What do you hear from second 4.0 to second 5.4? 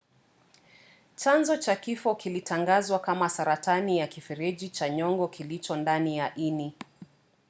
kifereji cha nyongo